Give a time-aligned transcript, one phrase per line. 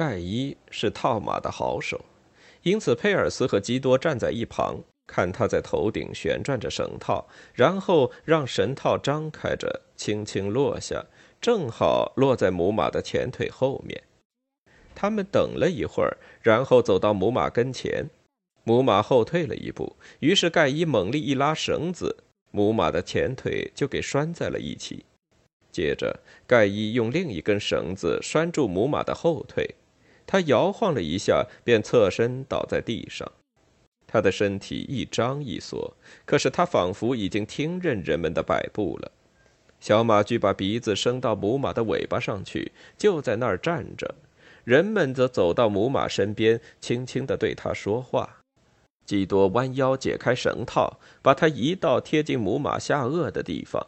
[0.00, 2.00] 盖伊是套马的好手，
[2.62, 11.04] 因此佩尔斯和基多站在一旁，看他在头顶旋转着绳套，然后让绳套张开着，轻轻落下，
[11.38, 14.02] 正好落在母马的前腿后面。
[14.94, 18.08] 他们等了一会儿，然后走到母马跟前，
[18.64, 25.04] 母马后退了一步，于是盖伊猛力一拉绳子，母马的前腿就给拴在了一起。
[25.70, 29.74] 接着，盖伊用另一根绳子拴住母马的后腿。
[30.30, 33.28] 他摇晃了一下，便侧身倒在地上。
[34.06, 35.92] 他的身体一张一缩，
[36.24, 39.10] 可是他仿佛已经听任人们的摆布了。
[39.80, 44.14] 小马驹把鼻子伸到母马的尾巴上去，就在那儿站着。
[44.62, 48.36] 人们则走到母马身边，轻轻地对他说话。
[49.04, 53.84] 基多弯腰解开绳套，把它移到贴近母马下颚的地方。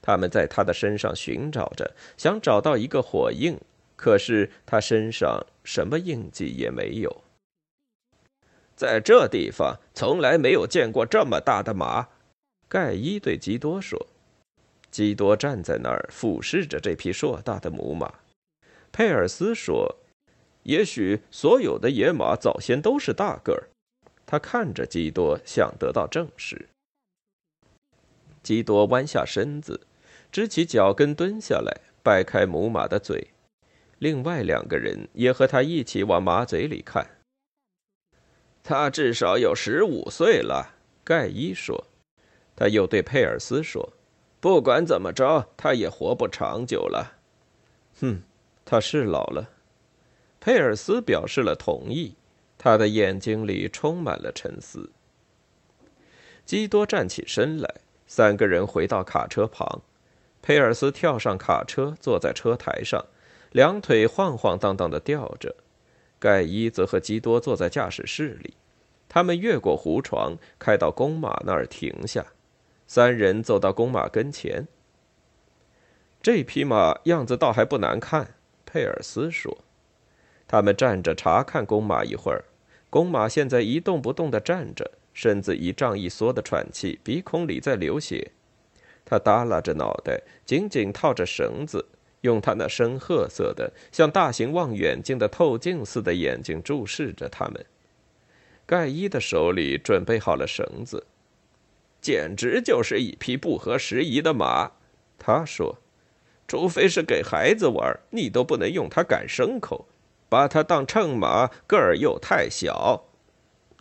[0.00, 3.58] 他们在他的身上寻找着，想找到一个火印。
[3.96, 7.22] 可是他身上什么印记也没有。
[8.76, 12.08] 在这地方从来没有见过这么大的马，
[12.68, 14.06] 盖伊对基多说。
[14.90, 18.14] 基多站在那儿俯视着这匹硕大的母马。
[18.92, 19.96] 佩尔斯说
[20.64, 23.68] ：“也许所有的野马早先都是大个儿。”
[24.24, 26.68] 他看着基多，想得到证实。
[28.42, 29.86] 基多弯下身子，
[30.32, 33.28] 支起脚跟蹲下来，掰开母马的嘴。
[33.98, 37.06] 另外两个人也和他一起往马嘴里看。
[38.62, 41.86] 他至少有十五岁了，盖伊说。
[42.54, 43.92] 他又对佩尔斯说
[44.40, 47.18] ：“不管怎么着，他也活不长久了。”
[48.00, 48.22] 哼，
[48.64, 49.50] 他是老了。
[50.40, 52.14] 佩尔斯表示了同意，
[52.58, 54.90] 他的眼睛里充满了沉思。
[56.44, 57.74] 基多站起身来，
[58.06, 59.82] 三个人回到卡车旁。
[60.42, 63.04] 佩尔斯跳上卡车，坐在车台上。
[63.52, 65.56] 两腿晃晃荡荡地吊着，
[66.18, 68.54] 盖伊则和基多坐在驾驶室里。
[69.08, 72.26] 他们越过胡床，开到公马那儿停下。
[72.86, 74.68] 三人走到公马跟前。
[76.20, 78.34] 这匹马样子倒还不难看，
[78.64, 79.58] 佩尔斯说。
[80.48, 82.44] 他们站着查看公马一会儿。
[82.90, 88.32] 公马现在一动不动地站着，身子一胀一缩地喘气，鼻孔里在流血。
[89.04, 91.86] 他耷拉着脑袋，紧紧套着绳子。
[92.22, 97.64] 用他那深褐色的、像大型望远镜的透镜似的眼睛注视着他们。
[98.66, 101.06] 盖伊的手里准备好了绳子，
[102.00, 104.72] 简直就是一匹不合时宜的马。
[105.18, 105.78] 他说
[106.48, 109.86] ：“除非是给孩子玩，你都不能用它赶牲口。
[110.28, 113.04] 把它当乘马，个儿又太小。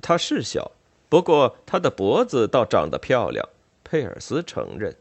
[0.01, 0.71] 它是小，
[1.09, 3.49] 不过它的脖子倒长得漂亮。”
[3.83, 4.95] 佩尔斯承认：“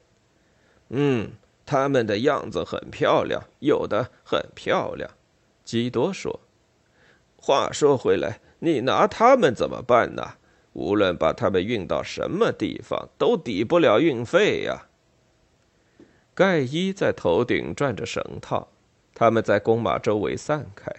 [0.89, 1.31] 嗯。”
[1.67, 5.11] 他们的样子很漂亮，有的很漂亮。
[5.65, 6.41] 基多说
[7.37, 10.35] ：“话说回来，你拿他们怎么办呢？
[10.75, 14.89] 无论把他们运到什么地方，都抵不了运费呀。”
[16.35, 18.69] 盖伊在头顶转着绳套，
[19.15, 20.93] 他们在公马周围散开。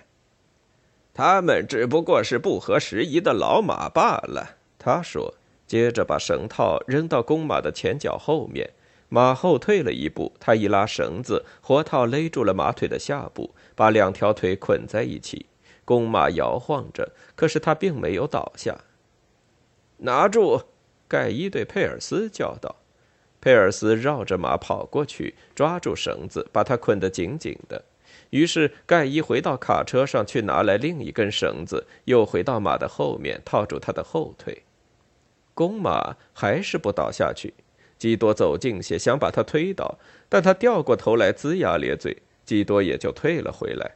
[1.14, 5.36] 他们只不过是不合时宜的老马罢了，他说，
[5.68, 8.74] 接着把绳套扔到公马的前脚后面。
[9.16, 15.46] 马后退了一步，他一拉绳子，活套勒住了马腿的下部，把两条腿捆在一起。
[15.86, 18.78] 公马摇晃着，可是他并没有倒下。
[20.00, 20.64] 拿住！
[21.08, 22.76] 盖伊对佩尔斯叫道。
[23.40, 27.86] 佩尔斯绕着马跑过去，抓住绳子，把它捆得紧紧的。
[28.32, 34.64] 于是盖伊回到卡车上去，拿来另一根绳子，又回到马的后面，套住他的后腿。
[35.54, 37.54] 公马还是不倒下去。
[37.98, 39.98] 基多走近些，想把他推倒，
[40.28, 43.96] 但他掉过头来，龇牙咧嘴，基多也就退了回来。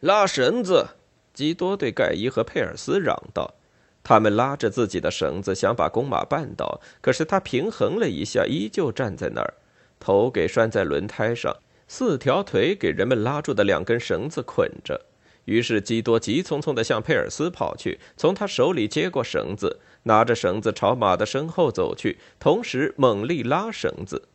[0.00, 0.88] 拉绳子！
[1.32, 3.54] 基多对盖伊和佩尔斯嚷道。
[4.02, 9.54] 他们拉着自己的绳子，想把公马绊倒，可是他平衡了一下，依旧站在那儿，
[9.98, 11.56] 头给拴在轮胎上，
[11.88, 15.00] 四条腿给人们拉住的两根绳子捆着。
[15.44, 24.28] 于是基多急匆匆地向佩尔斯跑去，从他手里接过绳子，拿着绳子朝马的身后走去，同时猛力拉绳子。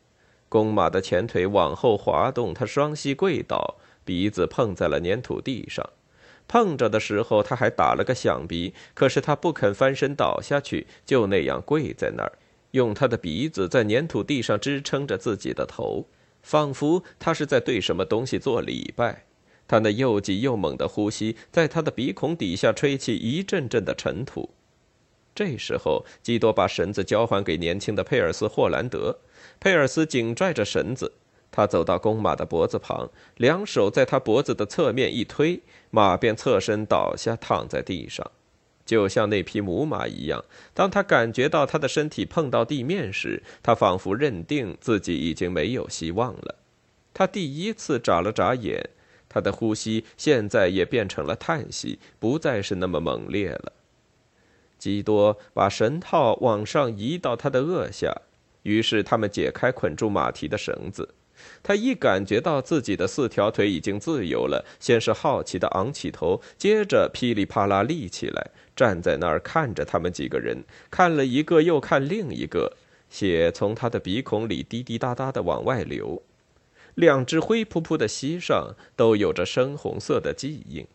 [0.48, 5.88] 公马的前腿往后滑动，他双膝跪倒，鼻子碰在了粘土地上。
[6.48, 12.32] 碰着的时候，他还打了个响鼻，可是他不肯翻身倒下去，就那样跪在那儿，
[12.72, 16.06] 用他的鼻子在粘土地上支撑着自己的头，
[16.42, 19.26] 仿佛他是在对什么东西做礼拜。
[19.70, 24.50] 他那又急又猛的呼吸，在他的鼻孔底下吹起一阵阵的尘土。
[25.32, 29.16] 这时候，基多把绳子交还给年轻的佩尔斯·霍兰德。
[29.60, 31.12] 佩尔斯紧拽着绳子，
[31.52, 38.28] 他走到公马的脖子旁，两手在他脖子的侧面一推，马便侧身倒下，躺在地上，
[38.84, 40.44] 就像那匹母马一样。
[40.74, 46.56] 当他感觉到他的身体碰到地面时，他仿佛认定自己已经没有希望了。
[47.14, 48.90] 他第一次眨了眨眼，
[49.30, 53.72] 他的呼吸现在也变成了叹息，不再是那么猛烈了。
[54.76, 58.12] 基多把绳套往上移到他的颚下，
[58.64, 61.14] 于是他们解开捆住马蹄的绳子。
[61.62, 72.76] 他一感觉到自己的四条腿已经自由了，先是好奇地昂起头，接着噼里啪啦立起来，站在那儿看着他们几个人，看了一个又看另一个，
[73.08, 76.22] 血从他的鼻孔里滴滴答答地往外流。
[76.94, 80.86] 两只灰扑扑的膝上都有着深红色的记印。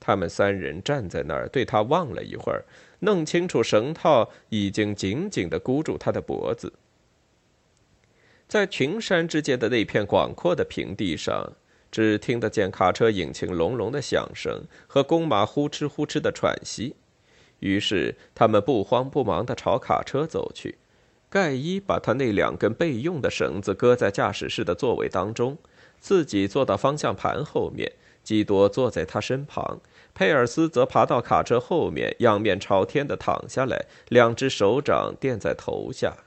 [0.00, 2.64] 他们三人站在那儿，对他望了一会儿，
[3.00, 6.74] 弄清楚绳套已经紧紧地箍住他的脖子。
[8.46, 11.54] 在群山之间的那片广阔的平地上，
[11.90, 16.94] 只听得见卡车引擎隆隆的响声和公马呼哧呼哧的喘息。
[17.60, 20.76] 于是他们不慌不忙地朝卡车走去。
[21.34, 25.58] 盖伊把他那两根备用的绳子搁在驾驶室的座位当中，
[25.98, 27.90] 自己坐到方向盘后面，
[28.22, 29.80] 基多坐在他身旁，
[30.14, 36.18] 佩尔斯则爬到卡车后面，仰面朝天地躺下来，两只手掌垫在头下。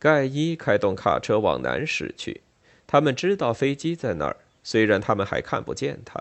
[0.00, 2.40] 盖伊开动卡车往南驶去，
[2.84, 6.20] 他们知道飞机在那儿，虽然他们还看不见它。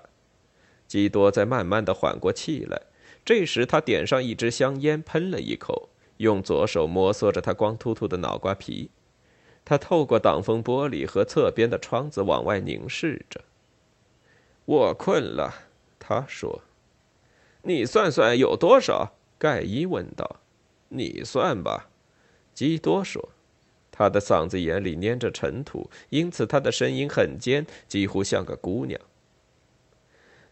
[0.88, 2.84] 基多在慢慢的缓过气来，
[3.26, 8.90] 这时他点上一支香烟，喷了一口，用左手摩挲着他光秃秃的脑瓜皮。
[9.64, 13.42] 他透过挡风玻璃和侧边的窗子往外凝视着。
[14.66, 15.54] 我困了，
[15.98, 16.62] 他说。
[17.64, 19.14] 你算算有多少？
[19.40, 20.40] 盖伊问道。
[20.90, 21.90] 你算吧，
[22.54, 23.30] 基多说。
[23.92, 29.00] 他的嗓子眼里粘着尘土，因此他的声音很尖，几乎像个姑娘。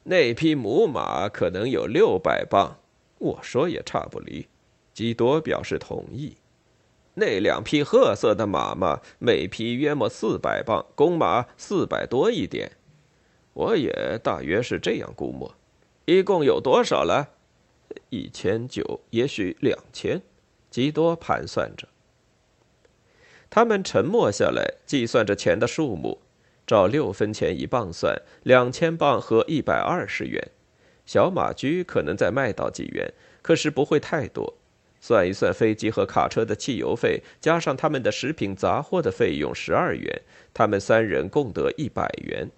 [0.03, 2.77] 那匹母马可能有六百磅，
[3.19, 4.47] 我说也差不离。
[4.93, 6.37] 基多表示同意。
[7.15, 12.71] 那两匹褐色的马嘛，每匹约莫四百磅，公马四百多一点，
[13.53, 15.55] 我也大约是这样估摸。
[16.05, 17.29] 一共有多少了？
[18.09, 20.21] 一千九，也许两千。
[20.71, 21.87] 基多盘算着。
[23.51, 26.19] 他们沉默下来，计算着钱的数目。
[26.65, 30.49] 照六分钱一磅算，两千磅和一百二十元。
[31.05, 33.13] 小马驹可能再卖到几元，
[33.43, 34.55] 可是不会太多。
[35.05, 40.21] 算一算飞机和卡车的汽油费，加上他们的食品杂货的费用十二元，
[40.53, 42.49] 他们三人共得一百元。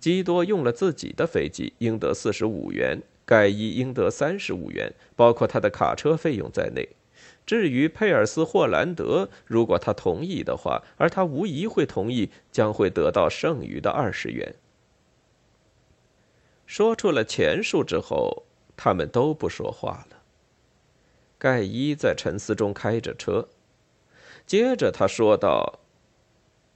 [0.00, 6.88] 基多用了自己的飞机，应得四十五元；盖伊应得三十五元，包括他的卡车费用在内。
[7.46, 14.56] 至于佩尔斯·霍兰德，如果他同意的话，而他无疑会同意，将会得到剩余的二十元。
[16.66, 18.42] 说出了钱数之后，
[18.76, 20.17] 他们都不说话了。
[21.38, 23.48] 盖伊在沉思中开着车，
[24.44, 25.78] 接着他说道：“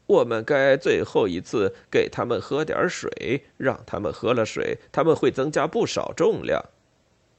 [0.06, 6.64] 我们该最后一次给他们喝点水，让他们喝了水，他们会增加不少重量。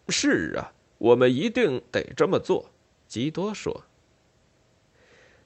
[0.10, 2.70] 是啊，我们一定得这么做。”
[3.08, 3.84] 基多说：“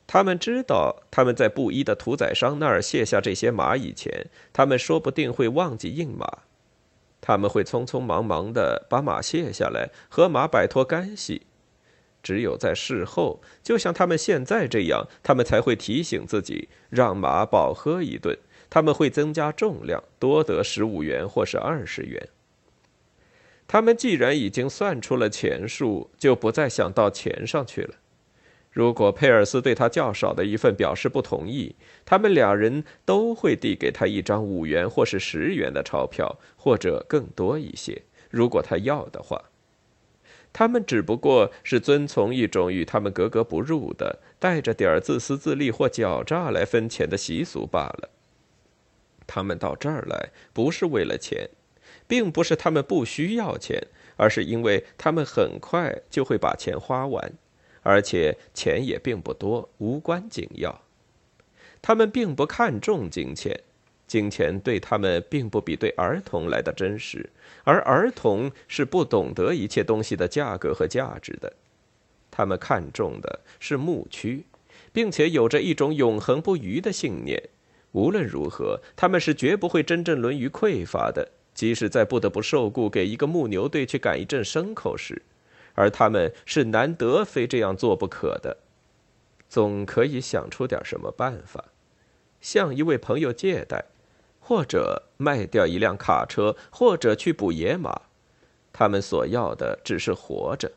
[0.08, 6.26] 他们知道，他们在布衣的屠宰商那儿卸下这些马以前，他们说不定会忘记印马。
[7.20, 11.46] 他们会匆匆忙忙的把马卸下来，和马摆脱干系。
[12.28, 18.38] 只有在事后，就像他们现在这样，他们才会提醒自己，让马饱喝一顿。
[18.69, 22.28] 他们会增加重量，多得十五元或是二十元。”
[23.66, 27.96] 他们既然已经算出了钱数，就不再想到钱上去了。
[28.72, 39.42] 如果佩尔斯对他较少的一份表示不同意，他们两人都会递给他一张五元或是十元的钞票，或者更多一些，如果他要的话。
[40.57, 48.09] 他们只不过是遵从一种与他们格格不入的、带着点自私自利或狡诈来分钱的习俗罢了。
[49.28, 51.47] 他们到这儿来不是为了钱。
[52.07, 53.85] 并不是他们不需要钱，
[54.16, 57.33] 而是因为他们很快就会把钱花完，
[57.83, 60.81] 而且钱也并不多，无关紧要。
[61.81, 63.61] 他们并不看重金钱，
[64.07, 67.30] 金钱对他们并不比对儿童来的真实，
[67.66, 71.52] 而儿童是不懂得一切东西的价格和价值的。
[72.31, 74.45] 他们看重的是牧区，
[74.94, 77.49] 并且有着一种永恒不渝的信念。
[77.92, 81.30] 无论如何，他们是绝不会真正沦于匮乏的。
[81.54, 85.23] 即使在不得不受雇给一个牧牛队去赶一阵牲口时，
[85.73, 88.57] 而他们是难得非这样做不可的，
[89.49, 91.66] 总可以想出点什么办法。
[92.40, 93.85] 向一位朋友借贷，
[94.47, 98.04] 或者卖掉一辆卡车，或者去捕野马。
[98.71, 100.71] 他们所要的只是活着。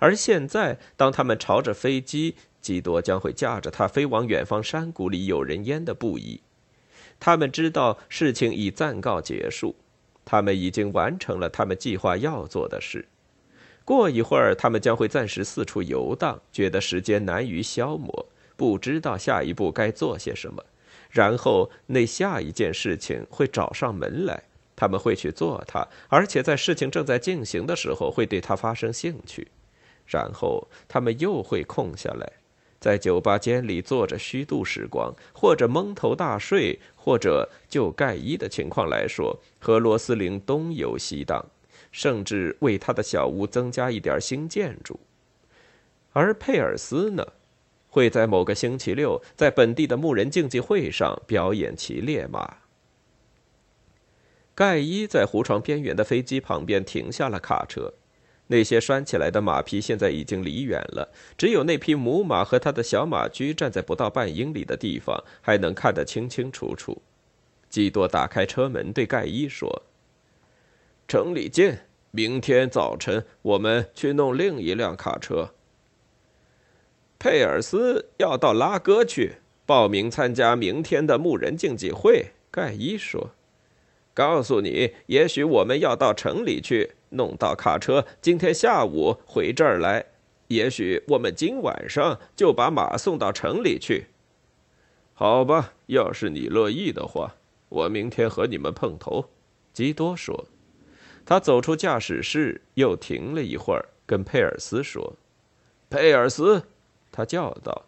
[0.00, 6.40] 而现在，当他们朝着飞机，基多将会驾着它飞往远方山谷里有人烟的布衣。
[7.20, 9.76] 他们知道事情已暂告结束，
[10.24, 13.06] 他们已经完成了他们计划要做的事。
[13.84, 20.64] 过一会儿，他们将会暂时四处游荡，觉得时间难于消磨，不知道下一步该做些什么。
[21.14, 24.42] 然后，那下一件事情会找上门来，
[24.74, 29.46] 他们会去做它，而且在事情正在进行的时候会对它发生兴趣。
[30.04, 32.32] 然后，他们又会空下来，
[32.80, 41.46] 在酒吧间里坐着虚度时光，或者蒙头大睡，或者就盖伊的情况来说，和罗斯林东游西荡。
[41.92, 44.98] 甚至为他的小屋增加一点新建筑，
[46.12, 47.24] 而佩尔斯呢，
[47.94, 52.56] 会在某个星期六在本地的牧人竞技会上表演骑烈马。
[54.52, 57.94] 盖伊在湖床边缘的飞机旁边停下了卡车，
[58.48, 67.00] 那些拴起来的马匹现在已经离远了，只有那匹母马和他的小马驹站在不到半英里的地方，还能看得清清楚楚。
[67.70, 69.84] 基多打开车门对盖伊说。
[71.06, 71.86] 城里见。
[72.10, 75.50] 明天早晨我们去弄另一辆卡车。
[77.18, 82.26] 佩尔斯要到拉戈去报名参加明天的牧人竞技会。
[82.50, 83.30] 盖伊说
[84.14, 90.04] ：“告诉你，也许我们要到城里去弄到卡车，今天下午回这儿来。
[90.48, 94.06] 也许我们今晚上就把马送到城里去。
[95.14, 97.34] 好吧，要是你乐意的话，
[97.68, 99.30] 我明天和你们碰头。”
[99.72, 100.46] 基多说。
[101.26, 105.16] 他走出驾驶室，又停了一会儿，跟佩尔斯说
[105.88, 106.62] ：“佩尔斯，
[107.14, 107.84] 他叫道。”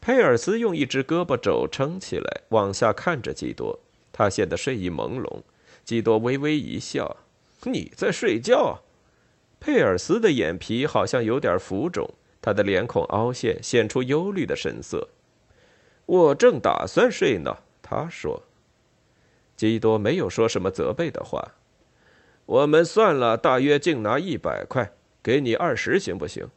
[0.00, 3.80] 佩尔斯用一只胳膊肘撑起来，往下看着基多。
[4.12, 5.42] 他显得睡意朦胧。
[5.84, 7.16] 基多微微一笑
[7.64, 8.82] ：“你在睡觉？”
[9.58, 15.08] 佩尔斯的眼皮好像有点浮肿，他的脸孔凹陷，显出忧虑的神色。
[16.06, 18.42] “我正打算睡呢。”他说。
[19.56, 21.52] 基多没有说什么责备的话。
[22.46, 26.48] 我们算了，大约净拿一百块，给你二十行不行？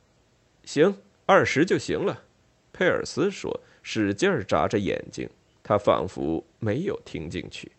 [0.64, 2.24] 行，二十就行了。
[2.72, 5.30] 佩尔斯说，使劲儿眨着眼睛，
[5.64, 7.72] 他仿佛没有听进去。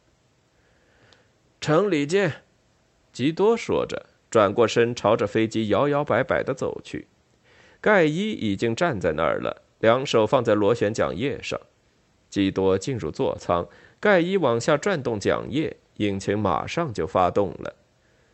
[1.61, 2.43] 城里见，
[3.13, 7.07] 基多说着，转过身朝着飞机摇摇摆摆的走去。
[7.81, 11.61] 盖伊已经站在那儿了，两手放在螺旋桨叶上。
[12.29, 13.69] 基多进入座舱，
[14.01, 17.75] 盖伊往下转动桨叶，引擎马上就发动了。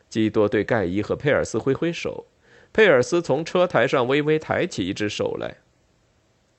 [0.09, 2.27] 基多对盖伊和佩尔斯挥挥手，
[2.73, 5.57] 佩尔斯从车台上微微抬起一只手来。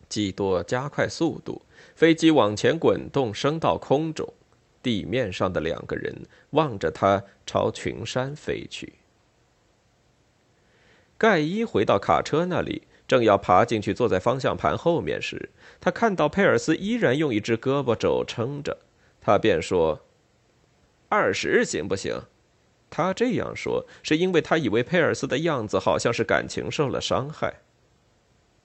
[0.08, 1.64] 基多加快速度，
[1.96, 4.32] 飞机往前滚动，升到空中。
[4.84, 8.94] 地面上的两个人望着他朝群山飞去。
[11.18, 18.78] 盖伊回到卡车那里，正要爬进去坐在方向盘后面时，他看到佩尔斯依然用一只胳膊肘撑着，
[19.22, 20.02] 他便说
[21.08, 22.22] ：“二十行不行？”
[22.96, 27.62] 他这样说，是因为他以为佩尔斯的样子好像是感情受了伤害。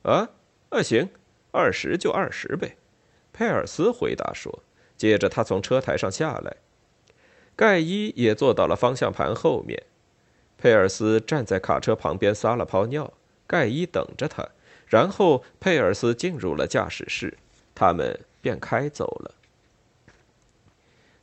[0.02, 0.28] 啊，
[0.68, 1.08] 啊，行，
[1.50, 2.76] 二十就二十呗。
[3.32, 4.62] 佩尔斯回答说。
[4.98, 6.56] 接着他从车台上下来，
[7.56, 9.84] 盖伊也坐到了方向盘后面。
[10.58, 13.14] 佩尔斯站在卡车旁边撒了泡尿，
[13.46, 14.46] 盖伊等着他。
[14.88, 17.38] 然后佩尔斯进入了驾驶室，
[17.74, 19.34] 他们便开走了。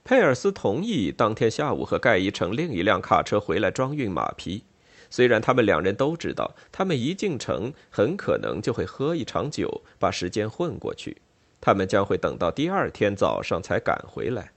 [0.06, 4.64] 佩尔斯同意当天下午和盖伊乘另一辆卡车回来装运马匹。
[5.10, 11.18] 虽然他们两人都知道，他们一进城很可能就会喝一场酒，把时间混过去。
[11.60, 14.52] 他们将会等到第二天早上才赶回来。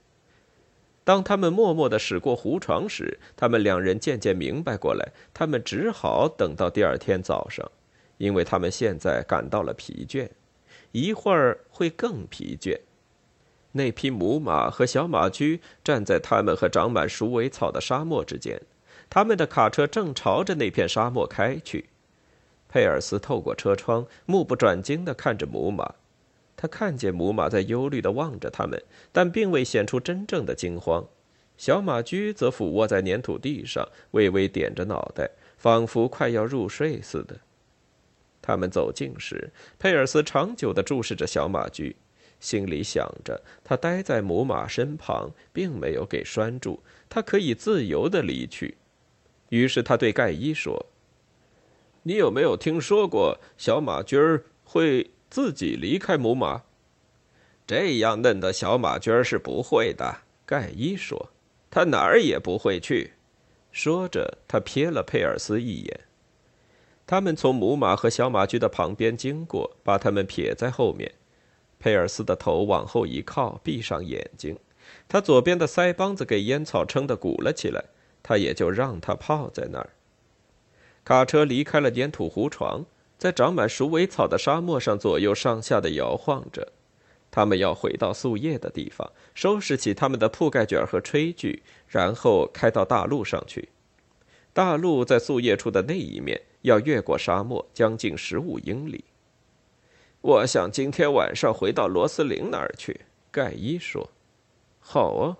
[1.03, 7.71] 当他们默默地驶过湖床时，他们两人渐渐明白过来，他们只好等到第二天早上，
[8.19, 10.29] 因为他们现在感到了疲倦，
[10.91, 12.79] 一会儿会更疲倦。
[13.73, 18.61] 那匹母马和小马驹站在他们和长满鼠尾草的沙漠之间，
[19.09, 21.89] 他们的卡车正朝着那片沙漠开去。
[22.67, 25.95] 佩尔斯透过车窗，目不转睛地看着母马。
[26.55, 31.07] 他看见母马在忧虑地望着他们，但并未显出真正的惊慌。
[31.57, 37.39] 小马驹则俯卧在粘土地上，微微点着脑袋，仿佛快要入睡似的。
[38.41, 41.95] 他们走近时，佩尔斯长久地注视着小马驹。
[42.39, 48.77] 心里想着，他待在母马身旁，并没有给拴住，他可以自由的离去。
[49.49, 50.85] 于是他对盖伊说
[52.03, 56.63] ：“你有没有听说过小马驹儿会自己离开母马？”
[57.67, 60.21] 这样嫩的小马驹儿是不会的。
[60.45, 61.31] 盖伊说
[61.69, 63.13] ：“他哪儿也不会去。”
[63.71, 65.99] 说着，他瞥了佩尔斯一眼。
[67.05, 71.11] 他们从母马和小马驹的旁边经过，把他们撇在后面。
[71.79, 74.57] 佩尔斯的头往后一靠，闭上眼睛。
[75.07, 77.85] 他左边的腮帮子给烟草撑得鼓了起来，
[78.21, 79.89] 他也就让他泡在那儿。
[81.05, 82.85] 卡车离开了粘土湖床，
[83.17, 86.73] 在长满鼠尾草的沙漠上左右上下的摇晃着。
[87.31, 93.69] 他们要回到宿夜的地方，收拾起他们的铺盖卷和炊具，然后开到大路上去。
[94.51, 99.05] 大路在宿夜处的那一面，要越过沙漠将近十五英里。
[100.21, 103.01] 我想今天晚上回到罗斯林那儿去。
[103.31, 104.09] 盖伊说
[104.79, 105.37] ：“好啊。”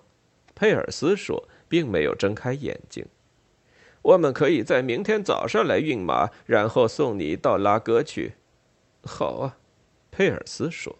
[0.54, 3.06] 佩尔斯说，并没有睁开眼睛。
[4.02, 8.34] 我们可以在明天早上来运马，然后送你到拉戈去。
[9.02, 9.56] 好啊，
[10.10, 10.98] 佩尔斯说。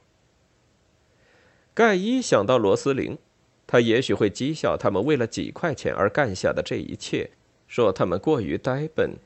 [1.75, 3.18] 盖伊想到罗斯林，
[3.66, 7.30] 他也许会讥笑他们为了几块钱而干下的这一切，
[7.68, 9.16] 说他们过于呆笨，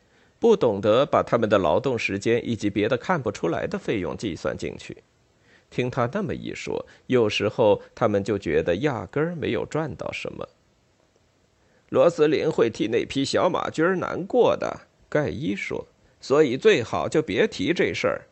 [0.45, 5.03] 不懂得把他们的劳动时间以及别的看不出来的费用计算进去。
[5.71, 10.47] 听他那么一说，有时候他们就觉得压根儿没有赚到什么。
[11.89, 15.87] 罗斯林会替那匹小马驹儿难过的，盖伊说，
[16.21, 18.27] 所以最好就别提这事儿。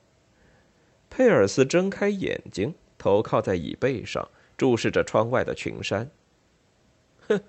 [1.08, 2.74] 佩尔斯睁开眼睛。
[2.98, 4.28] 头靠在椅背上，
[4.58, 6.10] 注视着窗外的群山。
[7.26, 7.40] 哼，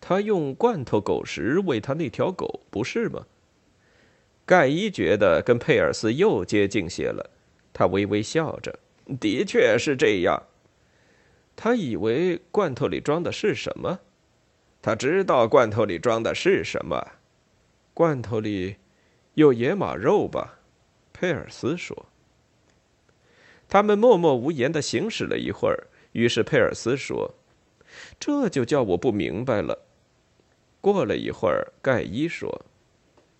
[0.00, 3.26] 他用罐头狗食喂他那条狗，不是吗？
[4.52, 7.30] 盖伊觉得跟佩尔斯又接近些了，
[7.72, 8.78] 他微微笑着。
[9.18, 10.42] 的确是这样。
[11.56, 14.00] 他以为罐头里装的是什么？
[14.82, 17.12] 他知道罐头里装的是什么。
[17.94, 18.76] 罐头里
[19.32, 20.58] 有野马肉吧？
[21.14, 22.04] 佩尔斯说。
[23.70, 27.34] 他们默默无言的行驶了一会儿，于是佩尔斯说
[28.20, 29.86] ：“这就叫我不明白了。”
[30.82, 32.66] 过了一会儿，盖伊说：“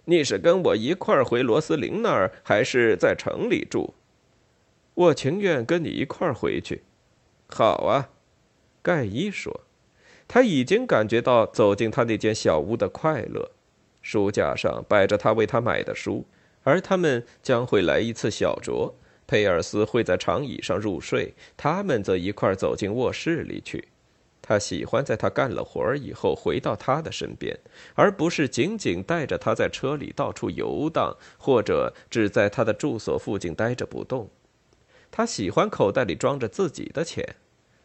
[0.04, 3.94] 你是跟我一块儿回罗斯林那儿，还是在城里住
[4.94, 6.83] ？”“我情愿跟你一块儿回去。
[7.48, 8.11] ”“好啊。”
[8.83, 9.61] 盖伊说，
[10.26, 13.53] 他已经感觉到走进他那间小屋的快乐。
[14.00, 16.26] 书架上摆着他为他买的书，
[16.64, 18.92] 而他们将会来一次小酌。
[19.24, 23.88] 佩尔斯会在长椅上入睡，他们则一块走进卧室里去。
[24.42, 27.57] 他喜欢在他干了活儿以后回到他的身边，
[27.94, 34.28] 而不是仅仅带着他在车里到处游荡，或者只在他的住所附近待着不动。
[35.12, 37.37] 他喜欢口袋里装着自己的钱。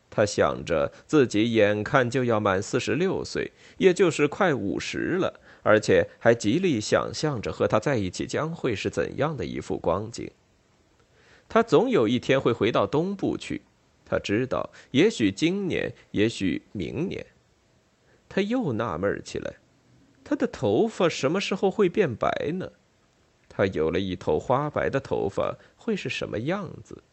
[0.10, 10.32] 他想着自己眼看就要满四十六岁，也就是快五十了，而且还极力想象着和他在一起将会是怎样的一副光景。
[11.50, 13.62] 他总有一天会回到东部去，
[14.10, 17.26] 他知道，也许今年，也许明年。
[18.30, 19.56] 他又纳闷起来，
[20.24, 22.72] 他的头发什么时候会变白呢？
[23.50, 27.04] 他有了一头花白的头发，会是什么样子？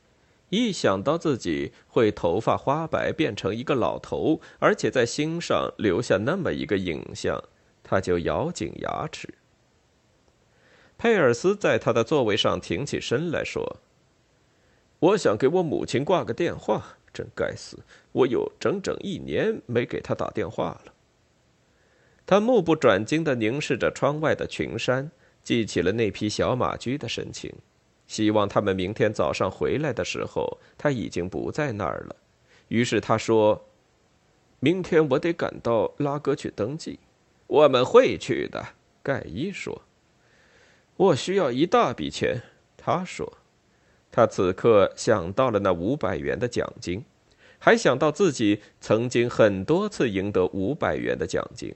[0.50, 7.42] 一想到自己会头发花白，变成一个老头，而且在心上留下那么一个影像，
[7.82, 9.34] 他就咬紧牙齿。
[10.96, 13.80] 佩尔斯在他的座位上挺起身来说。
[14.98, 17.78] 我想给我母亲挂个电话，真该死！
[18.12, 20.92] 我有整整一年没给她打电话了。
[22.26, 25.10] 他目不转睛地凝视着窗外的群山，
[25.42, 27.52] 记起了那匹小马驹的神情，
[28.06, 32.16] 希望他们明天早上回来的时候，他已经不在那儿了。
[32.68, 33.66] 于是他说
[34.58, 36.98] ：“明天我得赶到拉格去登记。”
[37.46, 38.68] 我们会去的，
[39.02, 39.82] 盖伊说。
[40.96, 42.40] 我需要一大笔钱，
[42.78, 43.36] 他说。
[44.14, 47.04] 他此刻想到了那五百元的奖金，
[47.58, 51.74] 还想到自己曾经很多次赢得五百元的奖金。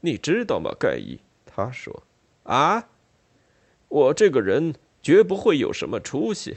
[0.00, 1.18] 你知道吗，盖伊？
[1.44, 2.04] 他说
[2.44, 2.88] ：“啊，
[3.88, 6.56] 我这个人绝不会有什么出息。”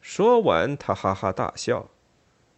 [0.00, 1.90] 说完，他哈哈大笑。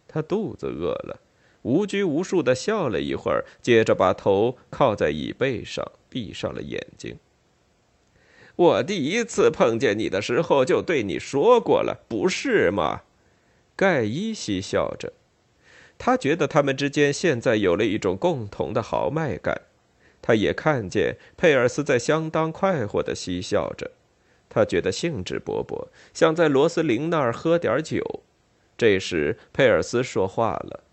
[0.07, 1.19] 他肚子饿了，
[1.63, 7.19] 无拘无束地笑了一会儿，接着把头靠在椅背上，闭上了眼睛。
[8.55, 13.01] 我第一次碰见你的时候就对你说过了，不是吗？
[13.75, 15.13] 盖伊嬉笑着，
[15.97, 19.61] 他觉得他们之间现在有了一种共同的豪迈感。
[20.21, 23.91] 他也看见佩尔斯在相当快活的嬉笑着，
[24.47, 28.21] 他觉得兴致勃勃，想在罗斯林那儿喝点酒。
[28.77, 30.83] 这时，佩尔斯说话了：“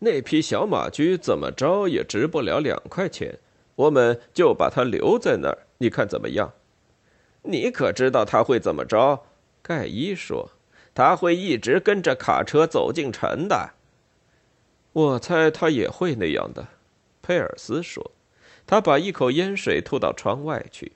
[0.00, 3.38] 那匹小马驹怎么着也值不了两块钱。”
[3.74, 6.52] 我们就把他留在那儿，你看怎么样？
[7.42, 9.24] 你可知道他会怎么着？
[9.62, 10.50] 盖伊说
[10.94, 13.70] ：“他会一直跟着卡车走进城的。
[14.92, 16.68] 我猜他也会那样的，
[17.22, 18.12] 佩尔斯说。
[18.66, 20.92] 他把一口烟水吐到窗外去。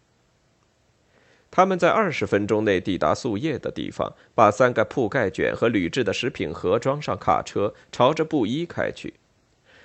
[1.50, 9.14] 他们在二十分钟内抵达宿业的地方，把三个铺盖卷和铝制的食品盒装上卡车，朝着布衣开去。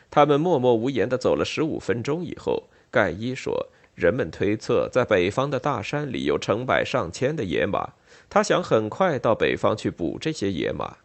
[0.10, 7.94] 他们默默无言地走了十五分钟以后，盖伊说：“人们推测，在北方的大山里有成百上千的野马。
[8.30, 10.98] 他想很快到北方去捕这些野马。”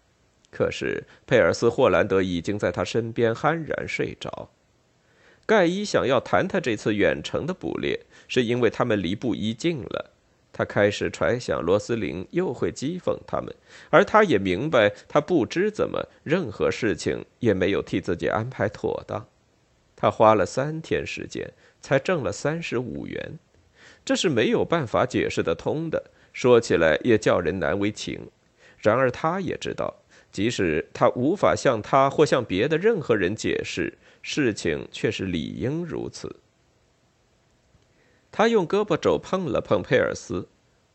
[0.51, 4.51] 可是佩尔斯·霍兰德已经在他身边酣然睡着。
[5.45, 10.13] 盖伊想要谈谈这次远程的捕猎，是因为他们离布衣近了。
[10.53, 13.55] 他开始揣想罗斯林又会讥讽他们，
[13.91, 19.27] 而他也明白，他不知怎么，任何事情也没有替自己安排妥当。
[19.95, 21.53] 他花了三天时间
[21.87, 23.39] 才挣了三十五元，
[24.05, 28.29] 这是没有办法解释得通的，说起来也叫人难为情。
[28.79, 29.95] 然而他也知道，
[30.33, 36.35] 即使他无法向他或向别的任何人解释，事情却是理应如此。
[38.33, 40.49] 他用胳膊肘碰了碰佩尔斯，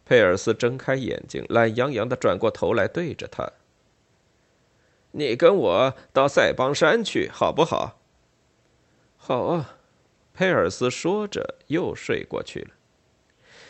[0.03, 3.49] 佩尔斯睁开眼睛，懒洋洋地转过头来对着他
[5.11, 8.01] ：“你跟我到塞邦山去，好不好
[9.15, 9.77] ？”“好啊。”
[10.33, 12.69] 佩尔斯说着又睡过去了。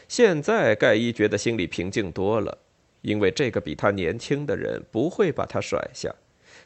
[0.08, 2.58] 现在盖伊觉得心里平静多了，
[3.02, 6.14] 因为这个比他年轻的人不会把他甩下。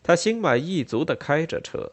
[0.01, 1.91] 他心满意足地开着车，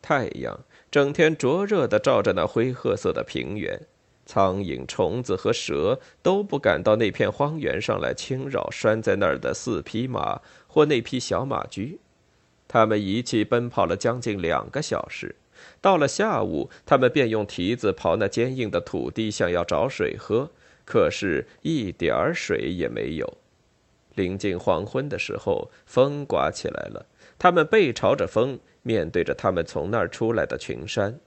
[0.00, 3.80] 太阳整天灼热地照着那灰褐色的平原。
[4.24, 11.98] 苍蝇、虫子和蛇都不敢到那片荒原上来侵扰拴在那儿的四匹马或那匹小马驹。
[12.68, 15.34] 他们一气奔跑了将近两个小时，
[15.80, 20.50] 到了下午，他们便用蹄子刨那坚硬的土地，想要找水喝，
[20.84, 23.38] 可是一点儿水也没有。
[24.14, 27.06] 临近黄昏的时候，风刮起来了，
[27.38, 31.20] 他们背朝着风，面对着他们从那儿出来的群山。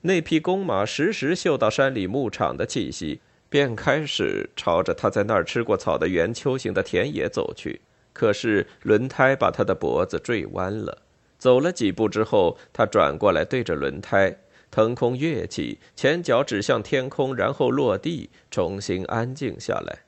[0.00, 7.80] 那匹公马时时嗅到山里牧场的气息，便开始朝着他在那儿吃过草的圆丘形的田野走去。
[8.12, 10.98] 可是轮胎把他的脖子坠弯了。
[11.44, 14.34] 走了几步之后，他转过来对着轮胎
[14.70, 19.98] 腾空跃起，前脚指向天空，然后落地，重新安静下来。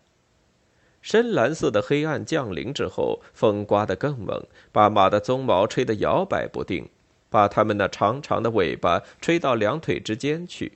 [1.03, 6.89] 深蓝色的黑暗降临之后，风刮得更猛，把马的鬃毛吹得摇摆不定。
[7.29, 10.73] 把它们那长长的尾巴吹到两腿之间去。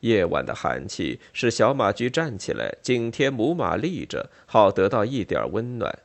[0.00, 5.98] 夜晚的寒气使小马驹站起来，紧贴母马立着，好得到一点温暖。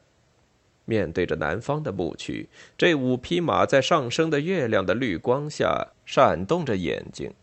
[0.85, 7.33] 面对着南方的牧区，这五匹马在上升的月亮的绿光下闪动着眼睛，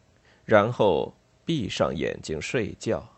[0.45, 3.09] 然后闭上眼睛睡觉。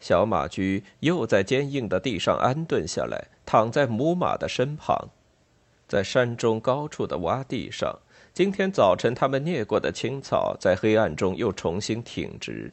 [0.00, 5.10] 小马驹又在坚硬的地上安顿下来，躺在母马的身旁，
[5.86, 7.98] 在山中高处的洼地上。
[8.32, 12.72] 今天早晨，他们啮过的青草在黑暗中又重新挺直，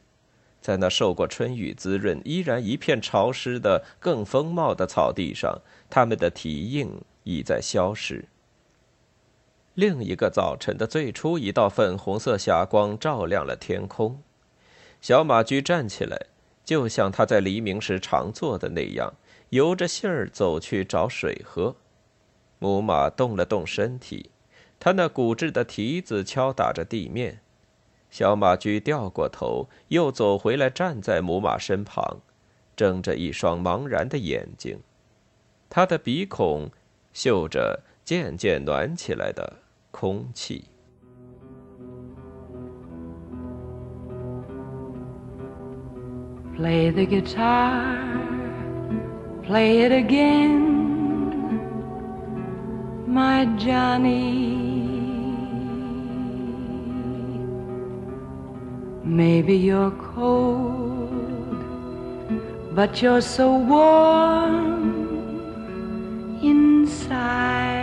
[0.62, 6.92] 在那受过春雨滋润、依然一片潮湿的、更丰茂的草地上，它们的蹄印
[7.24, 8.26] 已在消失。
[9.74, 14.22] 另一个早晨的最初一道粉红色霞光照亮了天空，
[15.00, 16.28] 小马驹站起来，
[16.66, 19.14] 就像他在黎明时常做的那样，
[19.50, 21.76] 由着信儿走去找水喝。
[22.60, 24.32] 母马动了动身体。
[24.82, 27.42] 他那骨质的蹄子敲打着地面，
[28.10, 32.20] 小马驹掉过头，又走回来，站在母马身旁，
[32.76, 34.80] 睁着一双茫然的眼睛，
[35.70, 36.72] 他的鼻孔
[37.14, 39.58] 嗅着渐渐暖起来的
[39.92, 40.66] 空气。
[46.58, 47.96] Play the guitar,
[49.48, 51.60] play it again,
[53.08, 54.69] my Johnny.
[59.04, 61.56] Maybe you're cold,
[62.76, 65.10] but you're so warm
[66.44, 67.79] inside.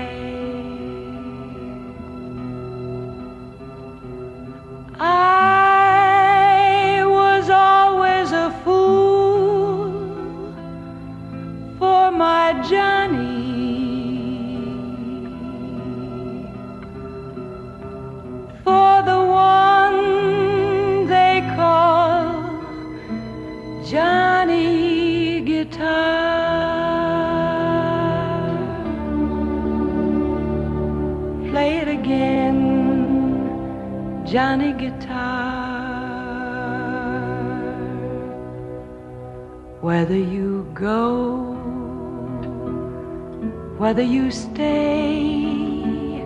[43.96, 46.22] Whether you stay.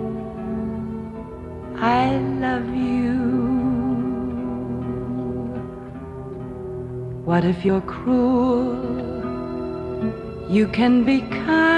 [1.78, 3.14] I love you.
[7.24, 8.74] What if you're cruel?
[10.50, 11.69] You can be kind.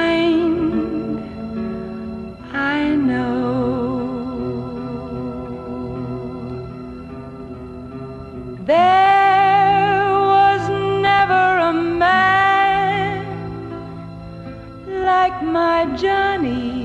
[15.97, 16.82] Johnny.